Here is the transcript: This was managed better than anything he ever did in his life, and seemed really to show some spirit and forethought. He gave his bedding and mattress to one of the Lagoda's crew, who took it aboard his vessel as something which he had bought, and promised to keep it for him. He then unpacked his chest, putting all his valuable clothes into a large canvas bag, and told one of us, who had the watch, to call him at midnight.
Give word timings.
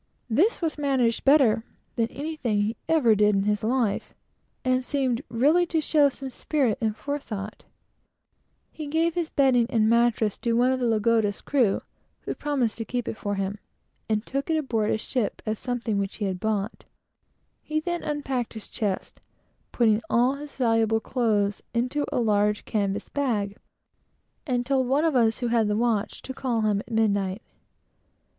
This 0.31 0.63
was 0.63 0.79
managed 0.79 1.25
better 1.25 1.63
than 1.95 2.07
anything 2.07 2.59
he 2.59 2.75
ever 2.89 3.13
did 3.13 3.35
in 3.35 3.43
his 3.43 3.63
life, 3.63 4.15
and 4.65 4.83
seemed 4.83 5.21
really 5.29 5.67
to 5.67 5.79
show 5.79 6.09
some 6.09 6.31
spirit 6.31 6.79
and 6.81 6.97
forethought. 6.97 7.65
He 8.71 8.87
gave 8.87 9.13
his 9.13 9.29
bedding 9.29 9.67
and 9.69 9.87
mattress 9.87 10.39
to 10.39 10.53
one 10.53 10.71
of 10.71 10.79
the 10.79 10.87
Lagoda's 10.87 11.39
crew, 11.41 11.83
who 12.21 12.33
took 12.33 12.43
it 12.49 12.53
aboard 12.57 12.61
his 14.89 15.13
vessel 15.13 15.29
as 15.45 15.59
something 15.59 15.99
which 15.99 16.15
he 16.15 16.25
had 16.25 16.39
bought, 16.39 16.85
and 17.69 17.83
promised 17.85 17.85
to 17.85 17.85
keep 17.85 17.87
it 17.87 17.87
for 17.87 17.99
him. 17.99 18.01
He 18.01 18.01
then 18.01 18.01
unpacked 18.03 18.53
his 18.55 18.69
chest, 18.69 19.21
putting 19.71 20.01
all 20.09 20.33
his 20.33 20.55
valuable 20.55 20.99
clothes 20.99 21.61
into 21.75 22.05
a 22.11 22.19
large 22.19 22.65
canvas 22.65 23.07
bag, 23.09 23.55
and 24.47 24.65
told 24.65 24.87
one 24.87 25.05
of 25.05 25.15
us, 25.15 25.41
who 25.41 25.49
had 25.49 25.67
the 25.67 25.77
watch, 25.77 26.23
to 26.23 26.33
call 26.33 26.61
him 26.61 26.79
at 26.79 26.89
midnight. 26.89 27.43